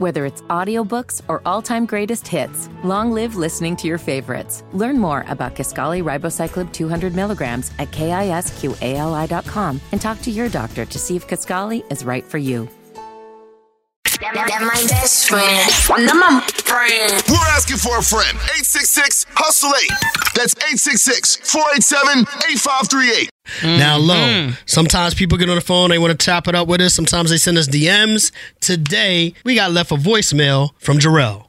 Whether 0.00 0.24
it's 0.24 0.40
audiobooks 0.48 1.20
or 1.28 1.42
all-time 1.44 1.84
greatest 1.84 2.26
hits, 2.26 2.70
long 2.82 3.12
live 3.12 3.36
listening 3.36 3.76
to 3.76 3.86
your 3.86 3.98
favorites. 3.98 4.64
Learn 4.72 4.98
more 4.98 5.26
about 5.28 5.54
Kisqali 5.54 6.02
Ribociclib 6.02 6.72
200 6.72 7.14
milligrams 7.14 7.70
at 7.78 7.90
kisqali.com 7.90 9.80
and 9.92 10.00
talk 10.00 10.22
to 10.22 10.30
your 10.30 10.48
doctor 10.48 10.86
to 10.86 10.98
see 10.98 11.16
if 11.16 11.28
Kisqali 11.28 11.84
is 11.92 12.02
right 12.02 12.24
for 12.24 12.38
you. 12.38 12.66
That 14.22 14.62
my 14.62 14.86
best 14.88 15.28
friend. 15.28 16.06
Now 16.06 16.14
my 16.14 16.46
friend. 16.64 17.22
We're 17.28 17.50
asking 17.52 17.76
for 17.76 17.98
a 17.98 18.02
friend. 18.02 18.36
866 18.56 19.26
Hustle 19.34 19.68
8. 19.68 19.90
That's 20.34 20.54
866 20.56 21.36
487 21.36 22.22
8538. 22.22 23.29
Now, 23.62 23.96
low. 23.98 24.50
Sometimes 24.66 25.14
people 25.14 25.36
get 25.38 25.48
on 25.48 25.56
the 25.56 25.60
phone, 25.60 25.90
they 25.90 25.98
want 25.98 26.18
to 26.18 26.24
chop 26.24 26.48
it 26.48 26.54
up 26.54 26.68
with 26.68 26.80
us. 26.80 26.94
Sometimes 26.94 27.30
they 27.30 27.36
send 27.36 27.58
us 27.58 27.68
DMs. 27.68 28.32
Today, 28.60 29.34
we 29.44 29.54
got 29.54 29.72
left 29.72 29.90
a 29.92 29.96
voicemail 29.96 30.70
from 30.78 30.98
Jarel. 30.98 31.46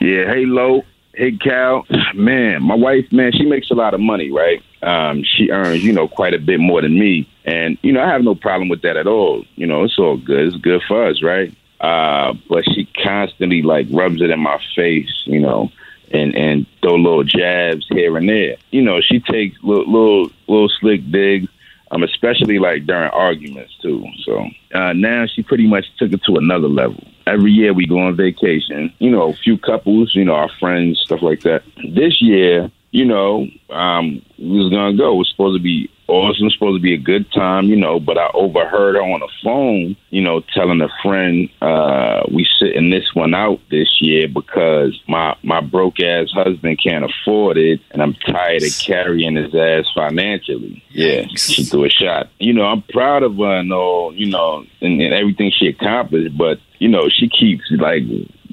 Yeah, 0.00 0.32
hey 0.32 0.44
Lo, 0.46 0.82
hey 1.14 1.32
Cal. 1.32 1.84
Man, 2.14 2.62
my 2.62 2.74
wife, 2.74 3.10
man, 3.10 3.32
she 3.32 3.44
makes 3.44 3.70
a 3.70 3.74
lot 3.74 3.94
of 3.94 4.00
money, 4.00 4.30
right? 4.30 4.62
Um, 4.82 5.24
she 5.24 5.50
earns, 5.50 5.82
you 5.82 5.92
know, 5.92 6.06
quite 6.06 6.34
a 6.34 6.38
bit 6.38 6.60
more 6.60 6.82
than 6.82 6.98
me. 6.98 7.28
And, 7.44 7.78
you 7.82 7.92
know, 7.92 8.02
I 8.02 8.08
have 8.12 8.22
no 8.22 8.34
problem 8.34 8.68
with 8.68 8.82
that 8.82 8.96
at 8.96 9.06
all. 9.06 9.44
You 9.56 9.66
know, 9.66 9.82
it's 9.84 9.98
all 9.98 10.16
good. 10.16 10.46
It's 10.46 10.56
good 10.56 10.82
for 10.86 11.06
us, 11.06 11.22
right? 11.22 11.52
Uh, 11.80 12.34
but 12.48 12.64
she 12.64 12.88
constantly 13.02 13.62
like 13.62 13.86
rubs 13.90 14.20
it 14.20 14.30
in 14.30 14.40
my 14.40 14.60
face, 14.76 15.22
you 15.24 15.40
know, 15.40 15.70
and 16.12 16.34
and 16.34 16.66
throw 16.82 16.96
little 16.96 17.24
jabs 17.24 17.86
here 17.90 18.16
and 18.16 18.28
there. 18.28 18.56
You 18.70 18.82
know, 18.82 19.00
she 19.00 19.20
takes 19.20 19.56
little 19.62 19.90
little, 19.90 20.30
little 20.46 20.68
slick 20.80 21.10
digs, 21.10 21.48
um, 21.90 22.02
especially 22.02 22.58
like 22.58 22.86
during 22.86 23.10
arguments 23.10 23.76
too. 23.80 24.04
So 24.24 24.46
uh, 24.74 24.92
now 24.92 25.26
she 25.26 25.42
pretty 25.42 25.66
much 25.66 25.86
took 25.98 26.12
it 26.12 26.22
to 26.24 26.36
another 26.36 26.68
level. 26.68 27.02
Every 27.26 27.52
year 27.52 27.72
we 27.74 27.86
go 27.86 27.98
on 27.98 28.16
vacation. 28.16 28.92
You 28.98 29.10
know, 29.10 29.30
a 29.30 29.34
few 29.34 29.58
couples, 29.58 30.14
you 30.14 30.24
know, 30.24 30.34
our 30.34 30.50
friends, 30.60 31.00
stuff 31.00 31.22
like 31.22 31.40
that. 31.42 31.62
This 31.94 32.22
year, 32.22 32.70
you 32.90 33.04
know, 33.04 33.46
um, 33.70 34.22
we 34.38 34.58
was 34.58 34.70
gonna 34.70 34.96
go. 34.96 35.12
It 35.12 35.18
was 35.18 35.30
supposed 35.30 35.58
to 35.58 35.62
be 35.62 35.90
awesome, 36.08 36.50
supposed 36.50 36.78
to 36.78 36.82
be 36.82 36.94
a 36.94 36.98
good 36.98 37.30
time, 37.32 37.66
you 37.66 37.76
know, 37.76 38.00
but 38.00 38.18
I 38.18 38.30
overheard 38.34 38.96
her 38.96 39.02
on 39.02 39.20
the 39.20 39.28
phone, 39.42 39.96
you 40.10 40.22
know, 40.22 40.40
telling 40.54 40.80
a 40.80 40.88
friend, 41.02 41.48
uh, 41.60 42.22
we 42.32 42.46
sitting 42.58 42.90
this 42.90 43.14
one 43.14 43.34
out 43.34 43.60
this 43.70 44.00
year 44.00 44.26
because 44.26 44.98
my 45.06 45.36
my 45.42 45.60
broke 45.60 46.00
ass 46.00 46.30
husband 46.32 46.80
can't 46.82 47.04
afford 47.04 47.58
it 47.58 47.80
and 47.90 48.02
I'm 48.02 48.14
tired 48.14 48.62
of 48.62 48.72
carrying 48.80 49.36
his 49.36 49.54
ass 49.54 49.84
financially. 49.94 50.82
Yeah. 50.90 51.26
She 51.36 51.64
threw 51.64 51.84
a 51.84 51.90
shot. 51.90 52.30
You 52.38 52.54
know, 52.54 52.64
I'm 52.64 52.82
proud 52.82 53.22
of 53.22 53.36
her 53.36 53.58
and 53.58 53.72
all, 53.72 54.14
you 54.14 54.26
know, 54.26 54.64
and, 54.80 55.00
and 55.00 55.14
everything 55.14 55.52
she 55.56 55.68
accomplished, 55.68 56.36
but 56.36 56.58
you 56.78 56.88
know, 56.88 57.08
she 57.08 57.28
keeps 57.28 57.64
like 57.72 58.04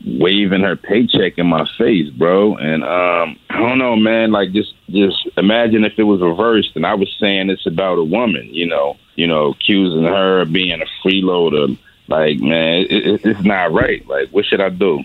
waving 0.06 0.62
her 0.62 0.76
paycheck 0.76 1.38
in 1.38 1.48
my 1.48 1.68
face, 1.78 2.10
bro. 2.10 2.56
And 2.56 2.84
um, 2.84 3.40
I 3.50 3.60
don't 3.60 3.80
know, 3.80 3.96
man. 3.96 4.32
Like 4.32 4.52
just 4.52 4.74
just 4.90 5.28
imagine 5.38 5.84
if 5.84 5.98
it 5.98 6.04
was 6.04 6.22
reversed 6.22 6.76
and 6.76 6.86
I 6.86 6.94
was 6.94 7.14
saying 7.20 7.50
it's 7.50 7.66
about 7.66 7.98
a 7.98 8.04
woman, 8.04 8.54
you 8.54 8.68
know, 8.68 8.98
you 9.16 9.28
know, 9.28 9.52
accusing 9.52 10.04
her 10.04 10.42
of 10.42 10.54
being 10.54 10.82
a 10.82 10.86
freeloader. 11.04 11.78
Like, 12.08 12.40
man, 12.40 12.82
it, 12.82 12.92
it, 12.92 13.26
it's 13.26 13.44
not 13.44 13.74
right. 13.74 14.06
Like, 14.08 14.30
what 14.30 14.46
should 14.46 14.62
I 14.62 14.70
do? 14.70 15.04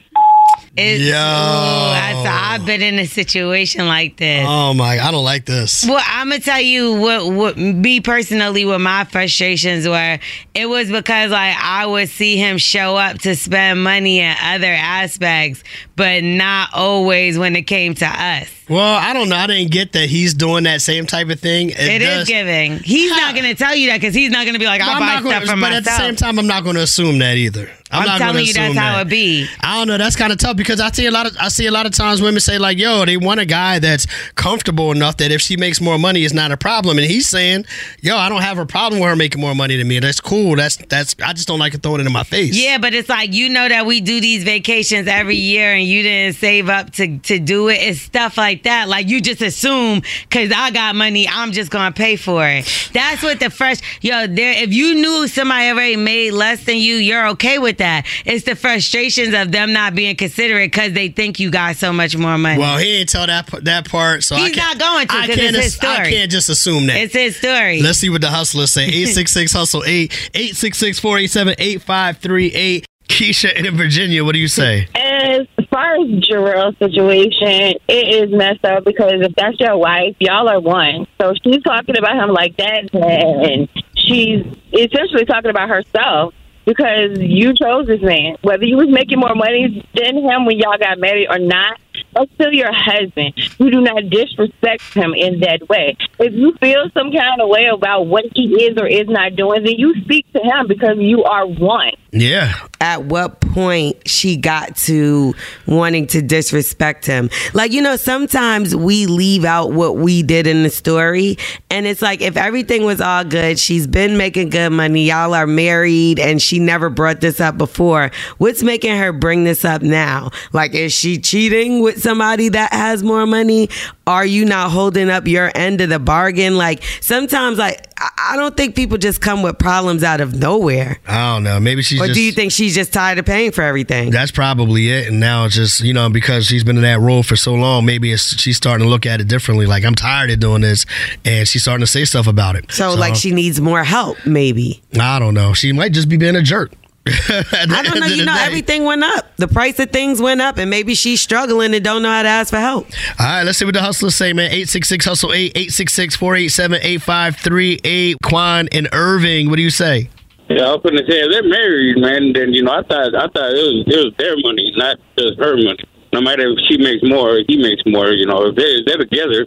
It's, 0.77 1.03
Yo. 1.03 1.11
Ooh, 1.13 1.17
I, 1.17 2.55
I've 2.55 2.65
been 2.65 2.81
in 2.81 2.99
a 2.99 3.07
situation 3.07 3.87
like 3.87 4.17
this. 4.17 4.47
Oh 4.49 4.73
my, 4.73 5.01
I 5.01 5.11
don't 5.11 5.25
like 5.25 5.45
this. 5.45 5.85
Well, 5.87 6.03
I'm 6.07 6.29
gonna 6.29 6.41
tell 6.41 6.61
you 6.61 6.95
what, 6.95 7.33
what 7.33 7.57
me 7.57 8.01
personally, 8.01 8.65
what 8.65 8.81
my 8.81 9.05
frustrations 9.05 9.89
were. 9.89 10.19
It 10.55 10.67
was 10.67 10.91
because 10.91 11.33
like 11.33 11.57
I 11.59 11.87
would 11.87 12.09
see 12.09 12.37
him 12.37 12.59
show 12.59 12.97
up 12.97 13.19
to 13.21 13.35
spend 13.35 13.83
money 13.83 14.21
in 14.21 14.35
other 14.43 14.73
aspects, 14.73 15.65
but 15.97 16.23
not 16.23 16.71
always 16.73 17.39
when 17.39 17.57
it 17.57 17.63
came 17.63 17.95
to 17.95 18.07
us. 18.07 18.49
Well, 18.71 18.95
I 18.99 19.13
don't 19.13 19.29
know. 19.29 19.37
I 19.37 19.47
didn't 19.49 19.73
get 19.73 19.93
that 19.93 20.09
he's 20.09 20.33
doing 20.33 20.65
that 20.65 20.81
same 20.81 21.05
type 21.05 21.29
of 21.29 21.41
thing. 21.41 21.71
It 21.71 22.01
is 22.01 22.19
does- 22.21 22.29
giving. 22.29 22.79
He's 22.79 23.11
not 23.11 23.35
gonna 23.35 23.55
tell 23.55 23.75
you 23.75 23.89
that 23.89 24.01
because 24.01 24.15
he's 24.15 24.31
not 24.31 24.47
gonna 24.47 24.59
be 24.61 24.65
like, 24.67 24.81
I'll 24.81 24.91
I'm 24.91 25.01
buy 25.01 25.21
gonna- 25.21 25.31
stuff 25.31 25.43
for 25.43 25.47
but 25.49 25.57
myself. 25.57 25.85
But 25.85 25.91
at 25.93 25.99
the 25.99 26.03
same 26.05 26.17
time, 26.17 26.39
I'm 26.39 26.47
not 26.47 26.63
going 26.63 26.77
to 26.77 26.83
assume 26.83 27.19
that 27.19 27.37
either. 27.37 27.69
I'm, 27.93 28.03
I'm 28.03 28.07
not 28.07 28.19
telling 28.19 28.45
you 28.47 28.53
that's 28.53 28.71
assume 28.71 28.77
how 28.77 29.01
it 29.01 29.09
be. 29.09 29.49
I 29.61 29.79
don't 29.79 29.89
know. 29.89 29.99
That's 29.99 30.15
kind 30.15 30.33
of 30.33 30.39
tough 30.39 30.57
because 30.57 30.81
I 30.81 30.93
see 30.93 31.07
a 31.07 31.11
lot 31.11 31.27
of 31.27 31.37
I 31.41 31.49
see 31.49 31.67
a 31.67 31.73
lot 31.73 31.87
of 31.87 31.93
times 31.93 32.23
women 32.23 32.39
say 32.39 32.57
like, 32.57 32.79
"Yo, 32.79 33.05
they 33.05 33.17
want 33.17 33.41
a 33.41 33.45
guy 33.45 33.81
that's 33.81 34.07
comfortable 34.37 34.93
enough 34.93 35.17
that 35.17 35.33
if 35.33 35.41
she 35.41 35.57
makes 35.57 35.81
more 35.81 35.99
money, 35.99 36.23
it's 36.23 36.33
not 36.33 36.53
a 36.53 36.57
problem." 36.57 36.99
And 36.99 37.07
he's 37.09 37.29
saying, 37.29 37.65
"Yo, 38.01 38.17
I 38.17 38.29
don't 38.29 38.43
have 38.43 38.59
a 38.59 38.67
problem 38.67 39.01
with 39.01 39.09
her 39.09 39.17
making 39.17 39.41
more 39.41 39.57
money 39.57 39.77
than 39.77 39.89
me. 39.89 39.99
That's 39.99 40.21
cool. 40.21 40.55
That's 40.55 40.77
that's. 40.89 41.17
I 41.21 41.33
just 41.33 41.49
don't 41.49 41.59
like 41.59 41.75
it 41.75 41.83
throwing 41.83 42.01
it 42.01 42.07
in 42.07 42.13
my 42.13 42.23
face." 42.23 42.57
Yeah, 42.57 42.79
but 42.79 42.95
it's 42.95 43.09
like 43.09 43.33
you 43.33 43.49
know 43.49 43.69
that 43.69 43.87
we 43.87 44.01
do 44.01 44.21
these 44.21 44.45
vacations 44.45 45.09
every 45.09 45.37
year 45.37 45.73
and 45.75 45.85
you 45.85 46.05
didn't 46.05 46.37
save 46.37 46.69
up 46.69 46.93
to 46.93 47.19
to 47.19 47.41
do 47.41 47.69
it. 47.71 47.79
It's 47.81 48.01
stuff 48.01 48.39
like 48.39 48.60
that. 48.65 48.89
Like 48.89 49.09
you 49.09 49.21
just 49.21 49.43
assume 49.43 50.03
because 50.29 50.53
I 50.55 50.71
got 50.71 50.95
money, 50.95 51.29
I'm 51.29 51.53
just 51.53 51.71
gonna 51.71 51.93
pay 51.93 52.17
for 52.17 52.47
it. 52.47 52.67
That's 52.93 53.23
what 53.23 53.41
the 53.41 53.51
fresh 53.51 53.79
yo. 54.03 54.27
There, 54.27 54.53
if 54.63 54.73
you 54.73 54.95
knew 54.95 55.27
somebody 55.29 55.69
already 55.71 55.97
made 55.97 56.33
less 56.33 56.65
than 56.65 56.77
you, 56.77 56.97
you're 56.97 57.29
okay 57.29 57.59
with 57.59 57.79
that. 57.79 58.07
It's 58.25 58.45
the 58.45 58.55
frustrations 58.57 59.35
of 59.35 59.53
them 59.53 59.73
not 59.73 59.95
being 59.95 60.17
considerate 60.17 60.71
because 60.73 60.93
they 60.93 61.09
think 61.09 61.41
you 61.41 61.51
got 61.51 61.77
so 61.77 61.93
much 61.93 62.17
more 62.17 62.39
money. 62.39 62.59
Well, 62.59 62.79
he 62.79 62.97
ain't 62.99 63.09
tell 63.09 63.27
that 63.27 63.49
that 63.65 63.89
part, 63.89 64.23
so 64.25 64.37
I 64.37 64.41
He's 64.41 64.55
can't, 64.57 64.79
not 64.79 64.87
going 64.87 65.07
to, 65.09 65.15
I 65.15 65.27
can't. 65.27 65.41
it's 65.41 65.57
his 65.65 65.79
ass- 65.83 65.85
I 66.01 66.11
can't 66.11 66.31
just 66.31 66.49
assume 66.49 66.87
that. 66.87 66.97
it's 66.97 67.15
his 67.15 67.37
story. 67.37 67.83
Let's 67.83 67.99
see 67.99 68.11
what 68.11 68.21
the 68.21 68.31
hustlers 68.31 68.73
say. 68.73 68.85
866 69.01 69.53
hustle 69.53 69.83
8 69.87 70.13
866 70.35 70.99
487 70.99 71.55
8538. 71.59 72.87
Keisha 73.09 73.53
in 73.53 73.77
Virginia, 73.77 74.25
what 74.25 74.33
do 74.33 74.39
you 74.39 74.47
say? 74.47 74.87
As 75.21 75.47
far 75.71 75.97
as 75.97 76.09
Jarel's 76.21 76.77
situation, 76.79 77.79
it 77.89 78.25
is 78.25 78.31
messed 78.33 78.65
up 78.65 78.85
because 78.85 79.15
if 79.17 79.35
that's 79.35 79.59
your 79.61 79.77
wife, 79.77 80.17
y'all 80.19 80.49
are 80.49 80.61
one. 80.61 81.07
So 81.21 81.35
she's 81.43 81.63
talking 81.63 81.97
about 81.99 82.17
him 82.17 82.31
like 82.31 82.57
that, 82.57 82.95
and 82.95 83.69
she's 83.97 84.47
essentially 84.73 85.27
talking 85.27 85.51
about 85.51 85.69
herself 85.69 86.35
because 86.65 87.19
you 87.19 87.53
chose 87.55 87.87
this 87.87 88.01
man. 88.03 88.37
Whether 88.43 88.65
you 88.65 88.77
was 88.77 88.89
making 88.89 89.19
more 89.19 89.35
money 89.35 89.87
than 89.95 90.17
him 90.17 90.47
when 90.47 90.59
y'all 90.59 90.79
got 90.79 90.99
married 90.99 91.27
or 91.29 91.39
not, 91.39 91.81
that's 92.15 92.33
still 92.35 92.53
your 92.53 92.73
husband. 92.73 93.35
You 93.59 93.71
do 93.71 93.81
not 93.81 94.09
disrespect 94.09 94.83
him 94.95 95.15
in 95.15 95.41
that 95.41 95.69
way. 95.69 95.97
If 96.19 96.33
you 96.33 96.55
feel 96.61 96.91
some 96.95 97.13
kind 97.13 97.41
of 97.41 97.49
way 97.49 97.67
about 97.67 98.07
what 98.07 98.25
he 98.35 98.65
is 98.65 98.77
or 98.79 98.87
is 98.87 99.09
not 99.09 99.37
doing, 99.37 99.65
then 99.65 99.75
you 99.77 100.01
speak 100.03 100.31
to 100.33 100.41
him 100.41 100.67
because 100.67 100.97
you 100.99 101.25
are 101.25 101.47
one. 101.47 101.93
Yeah. 102.13 102.55
At 102.81 103.05
what 103.05 103.41
point 103.41 104.09
she 104.09 104.37
got 104.37 104.77
to 104.77 105.35
wanting 105.67 106.07
to 106.09 106.23
disrespect 106.23 107.05
him. 107.05 107.29
Like, 107.53 107.73
you 107.73 107.83
know, 107.83 107.97
sometimes 107.97 108.75
we 108.75 109.07
leave 109.07 109.45
out 109.45 109.73
what 109.73 109.97
we 109.97 110.23
did 110.23 110.47
in 110.47 110.63
the 110.63 110.71
story. 110.71 111.37
And 111.69 111.87
it's 111.87 112.01
like, 112.01 112.21
if 112.23 112.37
everything 112.37 112.85
was 112.85 113.01
all 113.01 113.25
good, 113.25 113.59
she's 113.59 113.87
been 113.87 114.17
making 114.17 114.51
good 114.51 114.71
money, 114.71 115.05
y'all 115.09 115.35
are 115.35 115.47
married, 115.47 116.19
and 116.19 116.41
she 116.41 116.59
never 116.59 116.89
brought 116.89 117.21
this 117.21 117.41
up 117.41 117.59
before. 117.59 118.11
What's 118.39 118.63
making 118.63 118.97
her 118.97 119.13
bring 119.13 119.45
this 119.45 119.65
up 119.65 119.83
now? 119.83 120.31
Like, 120.53 120.75
is 120.75 120.93
she 120.93 121.19
cheating 121.19 121.81
with 121.81 122.01
somebody 122.01 122.49
that 122.49 122.73
has 122.73 123.03
more 123.03 123.27
money? 123.27 123.69
Are 124.07 124.27
you 124.27 124.45
not 124.45 124.71
holding 124.71 125.11
up 125.11 125.27
your 125.27 125.53
end 125.55 125.81
of 125.81 125.91
the 125.91 125.99
bargain? 125.99 126.57
Like, 126.57 126.83
sometimes, 127.01 127.59
like, 127.59 127.90
I 128.01 128.37
don't 128.37 128.57
think 128.57 128.75
people 128.75 128.97
just 128.97 129.21
come 129.21 129.43
with 129.43 129.59
problems 129.59 130.03
out 130.03 130.21
of 130.21 130.35
nowhere. 130.35 130.99
I 131.07 131.35
don't 131.35 131.43
know. 131.43 131.61
Maybe 131.61 131.83
she's 131.83 132.01
Or 132.01 132.07
just. 132.07 132.15
do 132.17 132.23
you 132.23 132.33
think 132.33 132.51
she's 132.51 132.75
just 132.75 132.93
tired 132.93 133.19
of 133.19 133.27
paying 133.27 133.53
for 133.53 133.63
everything? 133.63 134.11
That's 134.11 134.31
probably 134.31 134.91
it. 134.91 135.09
And 135.09 135.21
now 135.21 135.45
it's 135.45 135.55
just, 135.55 135.81
you 135.83 135.93
know, 135.93 136.09
because 136.09 136.47
she's 136.47 136.65
been 136.65 136.77
in 136.77 136.83
that 136.83 137.01
role 137.01 137.23
for 137.23 137.37
so 137.37 137.53
long, 137.55 137.85
maybe 137.85 138.11
it's, 138.13 138.41
she's 138.41 138.57
starting 138.57 138.87
to 138.87 138.91
look 138.91 139.05
at 139.05 139.21
it 139.21 139.29
differently. 139.29 139.67
Like, 139.67 139.85
I'm 139.85 139.95
tired 139.95 140.31
of 140.31 140.41
doing 140.41 140.63
this. 140.63 140.87
And 141.25 141.47
she's 141.47 141.63
starting 141.63 141.83
to 141.85 141.91
say 141.91 142.05
stuff 142.07 142.27
about 142.27 142.57
it. 142.57 142.73
So, 142.73 142.95
like 142.95 143.17
she 143.17 143.33
needs 143.33 143.61
more 143.61 143.85
help, 143.85 144.17
maybe. 144.25 144.83
I 144.99 145.19
don't 145.19 145.35
know. 145.35 145.53
She 145.53 145.73
might 145.73 145.93
just 145.93 146.09
be 146.09 146.17
being 146.17 146.37
a 146.37 146.43
jerk. 146.43 146.73
I 147.29 147.83
don't 147.83 148.01
know. 148.01 148.07
You 148.07 148.25
know, 148.25 148.37
everything 148.39 148.85
went 148.85 149.03
up. 149.03 149.37
The 149.37 149.49
price 149.49 149.79
of 149.79 149.91
things 149.91 150.21
went 150.21 150.41
up, 150.41 150.59
and 150.59 150.71
maybe 150.71 150.95
she's 150.95 151.21
struggling 151.21 151.75
and 151.75 151.85
don't 151.85 152.03
know 152.03 152.11
how 152.11 152.23
to 152.23 152.29
ask 152.29 152.51
for 152.51 152.59
help. 152.59 152.87
All 153.19 153.27
right, 153.27 153.43
let's 153.43 153.59
see 153.59 153.65
what 153.65 153.75
the 153.75 153.83
hustlers 153.83 154.17
say, 154.17 154.33
man. 154.33 154.47
866 154.47 155.05
Hustle 155.05 155.33
8 155.33 155.53
866 155.57 156.17
487 156.17 156.79
8538. 156.83 158.17
Quan 158.23 158.69
and 158.73 158.89
Irving, 158.93 159.51
what 159.51 159.57
do 159.57 159.63
you 159.63 159.71
say? 159.71 160.11
Yeah, 160.49 160.67
I 160.67 160.75
was 160.75 160.83
gonna 160.83 161.07
say 161.07 161.23
if 161.23 161.31
they're 161.31 161.49
married, 161.49 161.99
man. 161.99 162.33
Then 162.33 162.53
you 162.53 162.65
know, 162.65 162.73
I 162.73 162.83
thought 162.83 163.15
I 163.15 163.29
thought 163.31 163.55
it 163.55 163.63
was 163.63 163.85
it 163.87 164.05
was 164.05 164.15
their 164.19 164.37
money, 164.39 164.73
not 164.77 164.99
just 165.17 165.39
her 165.39 165.57
money. 165.57 165.79
No 166.13 166.21
matter 166.21 166.43
if 166.51 166.59
she 166.69 166.77
makes 166.77 167.03
more, 167.07 167.39
or 167.39 167.41
he 167.47 167.57
makes 167.57 167.83
more. 167.87 168.11
You 168.11 168.27
know, 168.27 168.47
if 168.47 168.57
they're, 168.57 168.81
if 168.81 168.87
they're 168.87 168.99
together, 168.99 169.47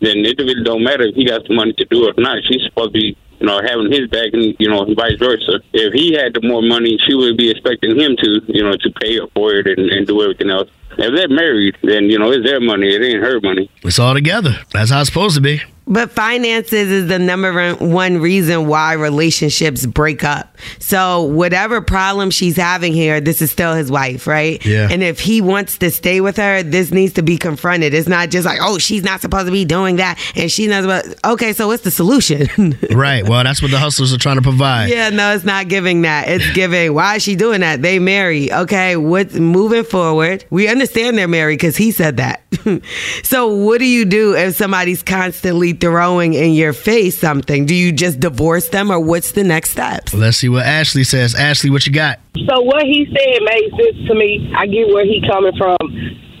then 0.00 0.24
it 0.24 0.38
really 0.38 0.64
don't 0.64 0.82
matter 0.82 1.04
if 1.04 1.14
he 1.14 1.26
got 1.26 1.46
the 1.46 1.54
money 1.54 1.74
to 1.74 1.84
do 1.84 2.08
it 2.08 2.16
or 2.16 2.22
not. 2.22 2.38
She's 2.48 2.62
supposed 2.64 2.94
to 2.94 3.00
be, 3.00 3.16
you 3.40 3.46
know, 3.46 3.60
having 3.62 3.90
his 3.92 4.08
back, 4.08 4.30
and 4.32 4.54
you 4.58 4.68
know, 4.68 4.84
vice 4.94 5.18
versa. 5.18 5.60
If 5.72 5.92
he 5.94 6.12
had 6.12 6.34
the 6.34 6.40
more 6.42 6.62
money, 6.62 6.98
she 7.06 7.14
would 7.14 7.36
be 7.36 7.50
expecting 7.50 7.98
him 7.98 8.16
to, 8.16 8.40
you 8.46 8.62
know, 8.62 8.76
to 8.76 8.90
pay 9.00 9.18
for 9.34 9.54
it 9.54 9.66
and, 9.66 9.90
and 9.90 10.06
do 10.06 10.22
everything 10.22 10.50
else. 10.50 10.68
if 10.98 11.14
they're 11.14 11.28
married, 11.28 11.76
then 11.82 12.04
you 12.04 12.18
know 12.18 12.30
it's 12.32 12.44
their 12.44 12.60
money. 12.60 12.88
It 12.94 13.02
ain't 13.02 13.22
her 13.22 13.40
money. 13.40 13.70
It's 13.82 13.98
all 13.98 14.14
together. 14.14 14.58
That's 14.72 14.90
how 14.90 15.00
it's 15.00 15.08
supposed 15.08 15.36
to 15.36 15.40
be. 15.40 15.62
But 15.88 16.10
finances 16.10 16.90
is 16.90 17.08
the 17.08 17.18
number 17.18 17.74
one 17.74 18.18
reason 18.18 18.66
why 18.66 18.92
relationships 18.92 19.86
break 19.86 20.22
up. 20.22 20.56
So 20.78 21.22
whatever 21.22 21.80
problem 21.80 22.30
she's 22.30 22.56
having 22.56 22.92
here, 22.92 23.20
this 23.20 23.40
is 23.40 23.50
still 23.50 23.74
his 23.74 23.90
wife, 23.90 24.26
right? 24.26 24.64
Yeah. 24.64 24.88
And 24.90 25.02
if 25.02 25.18
he 25.18 25.40
wants 25.40 25.78
to 25.78 25.90
stay 25.90 26.20
with 26.20 26.36
her, 26.36 26.62
this 26.62 26.90
needs 26.90 27.14
to 27.14 27.22
be 27.22 27.38
confronted. 27.38 27.94
It's 27.94 28.08
not 28.08 28.28
just 28.30 28.44
like, 28.44 28.58
oh, 28.60 28.78
she's 28.78 29.02
not 29.02 29.22
supposed 29.22 29.46
to 29.46 29.52
be 29.52 29.64
doing 29.64 29.96
that, 29.96 30.18
and 30.36 30.50
she's 30.50 30.68
not 30.68 30.82
supposed. 30.82 31.24
Okay, 31.24 31.52
so 31.54 31.68
what's 31.68 31.84
the 31.84 31.90
solution? 31.90 32.78
right. 32.90 33.26
Well, 33.26 33.42
that's 33.44 33.62
what 33.62 33.70
the 33.70 33.78
hustlers 33.78 34.12
are 34.12 34.18
trying 34.18 34.36
to 34.36 34.42
provide. 34.42 34.90
Yeah, 34.90 35.08
no, 35.08 35.34
it's 35.34 35.44
not 35.44 35.68
giving 35.68 36.02
that. 36.02 36.28
It's 36.28 36.52
giving. 36.52 36.92
Why 36.92 37.16
is 37.16 37.22
she 37.22 37.34
doing 37.34 37.60
that? 37.60 37.80
They 37.80 37.98
marry. 37.98 38.52
Okay, 38.52 38.96
what's 38.96 39.34
moving 39.34 39.84
forward? 39.84 40.44
We 40.50 40.68
understand 40.68 41.16
they're 41.16 41.28
married 41.28 41.56
because 41.56 41.76
he 41.76 41.92
said 41.92 42.18
that. 42.18 42.42
so 43.22 43.48
what 43.48 43.78
do 43.78 43.84
you 43.84 44.04
do 44.04 44.34
if 44.34 44.56
somebody's 44.56 45.02
constantly 45.02 45.72
throwing 45.72 46.34
in 46.34 46.52
your 46.52 46.72
face 46.72 47.18
something? 47.18 47.66
Do 47.66 47.74
you 47.74 47.92
just 47.92 48.20
divorce 48.20 48.68
them, 48.68 48.90
or 48.90 48.98
what's 49.00 49.32
the 49.32 49.44
next 49.44 49.70
steps? 49.70 50.14
Let's 50.14 50.38
see 50.38 50.48
what 50.48 50.64
Ashley 50.64 51.04
says. 51.04 51.34
Ashley, 51.34 51.70
what 51.70 51.86
you 51.86 51.92
got? 51.92 52.20
So 52.46 52.60
what 52.62 52.84
he 52.84 53.06
said 53.06 53.42
made 53.42 53.70
sense 53.70 54.08
to 54.08 54.14
me. 54.14 54.52
I 54.56 54.66
get 54.66 54.88
where 54.88 55.04
he 55.04 55.22
coming 55.28 55.56
from. 55.56 55.76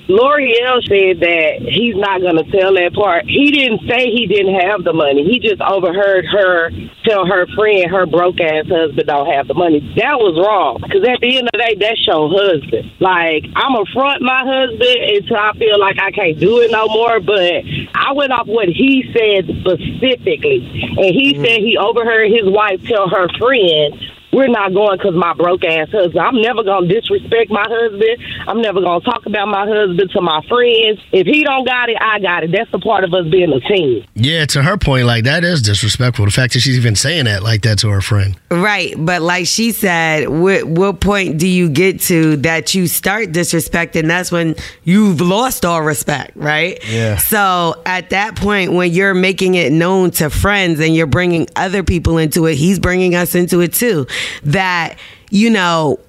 L'Oreal 0.08 0.80
said 0.88 1.20
that 1.20 1.60
he's 1.60 1.94
not 1.94 2.24
going 2.24 2.40
to 2.40 2.48
tell 2.50 2.72
that 2.72 2.94
part. 2.94 3.28
He 3.28 3.52
didn't 3.52 3.84
say 3.84 4.08
he 4.08 4.26
didn't 4.26 4.56
have 4.56 4.82
the 4.82 4.94
money. 4.94 5.22
He 5.28 5.38
just 5.38 5.60
overheard 5.60 6.24
her 6.24 6.70
tell 7.04 7.26
her 7.26 7.46
friend 7.52 7.90
her 7.90 8.06
broke 8.06 8.40
ass 8.40 8.64
husband 8.68 9.06
don't 9.06 9.28
have 9.28 9.48
the 9.48 9.54
money. 9.54 9.80
That 10.00 10.16
was 10.16 10.32
wrong. 10.40 10.80
Because 10.80 11.04
at 11.04 11.20
the 11.20 11.36
end 11.36 11.48
of 11.48 11.52
the 11.52 11.60
day, 11.60 11.76
that's 11.76 12.00
your 12.08 12.24
husband. 12.32 12.88
Like, 13.00 13.44
I'm 13.52 13.76
going 13.76 13.84
to 13.84 13.92
front 13.92 14.22
my 14.24 14.48
husband 14.48 14.96
until 14.96 15.36
I 15.36 15.52
feel 15.60 15.78
like 15.78 16.00
I 16.00 16.10
can't 16.10 16.40
do 16.40 16.64
it 16.64 16.72
no 16.72 16.88
more. 16.88 17.20
But 17.20 17.68
I 17.92 18.16
went 18.16 18.32
off 18.32 18.48
what 18.48 18.68
he 18.72 19.04
said 19.12 19.44
specifically. 19.60 20.64
And 20.96 21.12
he 21.12 21.36
mm-hmm. 21.36 21.44
said 21.44 21.60
he 21.60 21.76
overheard 21.76 22.32
his 22.32 22.48
wife 22.48 22.80
tell 22.88 23.12
her 23.12 23.28
friend 23.36 23.92
we're 24.32 24.48
not 24.48 24.74
going 24.74 24.98
because 24.98 25.14
my 25.14 25.32
broke 25.34 25.64
ass 25.64 25.90
husband. 25.90 26.18
I'm 26.18 26.40
never 26.40 26.62
gonna 26.62 26.86
disrespect 26.86 27.50
my 27.50 27.66
husband. 27.68 28.18
I'm 28.46 28.60
never 28.60 28.80
gonna 28.80 29.04
talk 29.04 29.26
about 29.26 29.48
my 29.48 29.66
husband 29.66 30.10
to 30.10 30.20
my 30.20 30.42
friends. 30.48 31.00
If 31.12 31.26
he 31.26 31.44
don't 31.44 31.66
got 31.66 31.88
it, 31.88 31.96
I 32.00 32.18
got 32.20 32.44
it. 32.44 32.52
That's 32.52 32.70
the 32.70 32.78
part 32.78 33.04
of 33.04 33.14
us 33.14 33.26
being 33.28 33.52
a 33.52 33.60
team. 33.60 34.04
Yeah, 34.14 34.44
to 34.46 34.62
her 34.62 34.76
point, 34.76 35.06
like 35.06 35.24
that 35.24 35.44
is 35.44 35.62
disrespectful. 35.62 36.24
The 36.24 36.30
fact 36.30 36.52
that 36.52 36.60
she's 36.60 36.76
even 36.76 36.94
saying 36.94 37.24
that 37.24 37.42
like 37.42 37.62
that 37.62 37.78
to 37.80 37.88
her 37.88 38.00
friend. 38.00 38.36
Right, 38.50 38.94
but 38.96 39.22
like 39.22 39.46
she 39.46 39.72
said, 39.72 40.28
what 40.28 40.64
what 40.64 41.00
point 41.00 41.38
do 41.38 41.46
you 41.46 41.68
get 41.68 42.00
to 42.02 42.36
that 42.38 42.74
you 42.74 42.86
start 42.86 43.32
disrespecting? 43.32 44.06
That's 44.08 44.30
when 44.30 44.56
you've 44.84 45.20
lost 45.20 45.64
all 45.64 45.82
respect, 45.82 46.36
right? 46.36 46.78
Yeah. 46.88 47.16
So 47.16 47.80
at 47.86 48.10
that 48.10 48.36
point, 48.36 48.72
when 48.72 48.92
you're 48.92 49.14
making 49.14 49.54
it 49.54 49.72
known 49.72 50.10
to 50.12 50.30
friends 50.30 50.80
and 50.80 50.94
you're 50.94 51.06
bringing 51.06 51.48
other 51.56 51.82
people 51.82 52.18
into 52.18 52.46
it, 52.46 52.56
he's 52.56 52.78
bringing 52.78 53.14
us 53.14 53.34
into 53.34 53.60
it 53.60 53.72
too. 53.72 54.06
That 54.44 54.98
you 55.30 55.50
know 55.50 56.00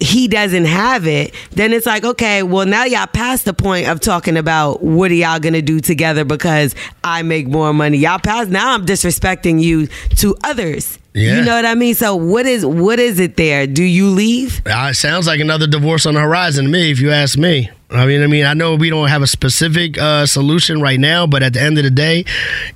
he 0.00 0.28
doesn't 0.28 0.64
have 0.64 1.06
it, 1.06 1.34
then 1.52 1.72
it's 1.72 1.86
like, 1.86 2.04
okay, 2.04 2.42
well, 2.42 2.66
now 2.66 2.84
y'all 2.84 3.06
past 3.06 3.44
the 3.44 3.52
point 3.52 3.86
of 3.86 4.00
talking 4.00 4.36
about 4.36 4.82
what 4.82 5.10
are 5.10 5.14
y'all 5.14 5.38
gonna 5.38 5.62
do 5.62 5.78
together 5.78 6.24
because 6.24 6.74
I 7.04 7.22
make 7.22 7.46
more 7.46 7.72
money. 7.72 7.98
Y'all 7.98 8.18
past 8.18 8.48
now 8.50 8.72
I'm 8.72 8.86
disrespecting 8.86 9.62
you 9.62 9.88
to 10.16 10.36
others. 10.42 10.98
Yeah. 11.12 11.36
You 11.36 11.44
know 11.44 11.54
what 11.56 11.66
I 11.66 11.74
mean? 11.74 11.94
So 11.94 12.16
what 12.16 12.46
is 12.46 12.64
what 12.64 12.98
is 12.98 13.18
it 13.20 13.36
there? 13.36 13.66
Do 13.66 13.82
you 13.84 14.08
leave? 14.08 14.62
Uh, 14.66 14.88
it 14.90 14.94
sounds 14.94 15.26
like 15.26 15.40
another 15.40 15.66
divorce 15.66 16.06
on 16.06 16.14
the 16.14 16.20
horizon 16.20 16.64
to 16.66 16.70
me, 16.70 16.90
if 16.90 17.00
you 17.00 17.10
ask 17.10 17.36
me. 17.36 17.70
I 17.92 18.06
mean, 18.06 18.22
I 18.22 18.28
mean, 18.28 18.46
I 18.46 18.54
know 18.54 18.76
we 18.76 18.88
don't 18.88 19.08
have 19.08 19.22
a 19.22 19.26
specific 19.26 19.98
uh, 19.98 20.24
solution 20.24 20.80
right 20.80 20.98
now, 20.98 21.26
but 21.26 21.42
at 21.42 21.54
the 21.54 21.60
end 21.60 21.76
of 21.76 21.84
the 21.84 21.90
day, 21.90 22.24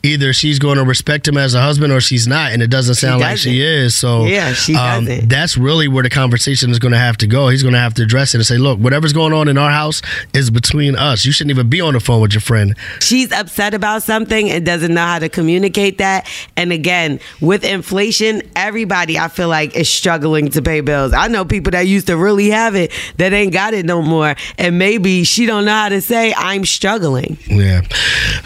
either 0.03 0.33
she's 0.33 0.59
going 0.59 0.77
to 0.77 0.85
respect 0.85 1.29
him 1.29 1.37
as 1.37 1.55
a 1.55 1.61
husband 1.61 1.93
or 1.93 2.01
she's 2.01 2.27
not, 2.27 2.53
and 2.53 2.61
it 2.63 2.69
doesn't 2.69 2.97
sound 2.97 3.21
like 3.21 3.39
she 3.39 3.59
doesn't. 3.61 3.85
is. 3.85 3.97
So 3.97 4.25
Yeah, 4.25 4.53
she 4.53 4.75
um, 4.75 5.05
doesn't. 5.05 5.29
That's 5.29 5.57
really 5.57 5.87
where 5.87 6.03
the 6.03 6.11
conversation 6.11 6.71
is 6.71 6.81
going 6.81 6.93
to 6.93 6.99
have 6.99 7.17
to 7.19 7.29
go. 7.29 7.49
He's 7.49 7.63
going 7.63 7.75
to 7.75 7.81
have 7.81 7.95
to 7.95 8.03
address 8.03 8.35
it 8.35 8.39
and 8.39 8.47
say, 8.47 8.59
"Look, 8.59 8.81
whatever's 8.81 9.13
going 9.13 9.33
on 9.33 9.47
in 9.47 9.57
our 9.57 9.71
house 9.71 10.03
is 10.33 10.51
between 10.51 10.97
us. 10.97 11.25
You 11.25 11.31
shouldn't 11.31 11.53
even 11.53 11.69
be 11.69 11.81
on 11.81 11.95
the 11.95 12.01
phone 12.01 12.21
with 12.21 12.33
your 12.33 12.41
friend." 12.41 12.77
She's 13.01 13.31
upset 13.31 13.73
about 13.73 14.03
something 14.03 14.51
and 14.51 14.67
doesn't 14.67 14.93
know 14.93 15.05
how 15.05 15.21
to 15.21 15.29
communicate 15.29 15.99
that. 15.99 16.29
And 16.57 16.73
again, 16.73 17.21
with 17.41 17.63
inflation, 17.63 18.43
everybody 18.57 19.17
I 19.17 19.29
feel 19.29 19.49
like 19.49 19.77
is 19.77 19.89
struggling 19.89 20.49
to 20.51 20.63
pay 20.63 20.81
bills. 20.81 21.13
I 21.13 21.29
know 21.29 21.45
people 21.45 21.71
that 21.71 21.87
used 21.87 22.09
to 22.09 22.17
really 22.17 22.51
have 22.51 22.75
it 22.75 22.93
that 23.19 23.33
ain't 23.33 23.53
got 23.53 23.75
it 23.75 23.87
no 23.87 24.03
more. 24.03 24.35
And 24.59 24.77
she 25.05 25.47
don't 25.47 25.65
know 25.65 25.73
how 25.73 25.89
to 25.89 26.01
say 26.01 26.33
I'm 26.37 26.65
struggling. 26.65 27.37
Yeah. 27.47 27.83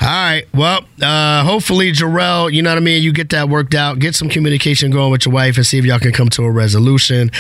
All 0.01 0.09
right. 0.09 0.45
Well, 0.53 0.85
uh, 1.01 1.45
hopefully, 1.45 1.93
Jarel, 1.93 2.53
you 2.53 2.63
know 2.63 2.71
what 2.71 2.77
I 2.77 2.81
mean? 2.81 3.03
You 3.03 3.13
get 3.13 3.31
that 3.31 3.49
worked 3.49 3.75
out, 3.75 3.99
get 3.99 4.15
some 4.15 4.29
communication 4.29 4.91
going 4.91 5.11
with 5.11 5.25
your 5.27 5.33
wife, 5.33 5.57
and 5.57 5.67
see 5.67 5.79
if 5.79 5.85
y'all 5.85 5.99
can 5.99 6.13
come 6.13 6.29
to 6.31 6.45
a 6.45 6.51
resolution. 6.51 7.31